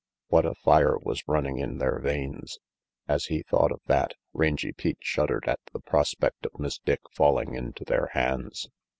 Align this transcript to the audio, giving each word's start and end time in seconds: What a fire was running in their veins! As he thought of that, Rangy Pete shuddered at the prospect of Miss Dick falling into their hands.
What 0.29 0.47
a 0.47 0.55
fire 0.55 0.97
was 0.97 1.27
running 1.27 1.59
in 1.59 1.77
their 1.77 1.99
veins! 1.99 2.57
As 3.07 3.25
he 3.25 3.43
thought 3.43 3.71
of 3.71 3.81
that, 3.85 4.15
Rangy 4.33 4.71
Pete 4.73 4.97
shuddered 4.99 5.47
at 5.47 5.59
the 5.73 5.79
prospect 5.79 6.43
of 6.47 6.57
Miss 6.57 6.79
Dick 6.79 7.01
falling 7.11 7.53
into 7.53 7.83
their 7.85 8.07
hands. 8.07 8.67